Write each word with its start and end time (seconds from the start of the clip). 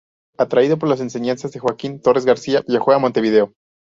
Atraído 0.39 0.79
por 0.79 0.89
las 0.89 0.99
enseñanzas 0.99 1.51
de 1.51 1.59
Joaquín 1.59 2.01
Torres 2.01 2.25
García 2.25 2.63
viajó 2.67 2.91
a 2.91 2.97
Montevideo. 2.97 3.53